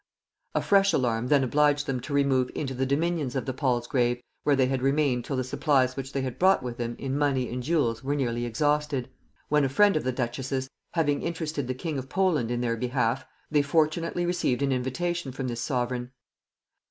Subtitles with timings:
[0.55, 4.55] A fresh alarm then obliged them to remove into the dominions of the Palsgrave, where
[4.55, 7.61] they had remained till the supplies which they had brought with them in money and
[7.61, 9.11] jewels were nearly exhausted;
[9.49, 13.27] when a friend of the duchess's having interested the king of Poland in their behalf,
[13.51, 16.09] they fortunately received an invitation from this sovereign.